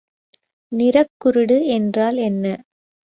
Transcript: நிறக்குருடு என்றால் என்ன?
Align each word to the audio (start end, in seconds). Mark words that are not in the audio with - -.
நிறக்குருடு 0.71 1.57
என்றால் 1.67 2.17
என்ன? 2.21 2.45